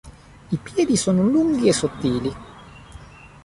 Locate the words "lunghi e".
1.21-1.73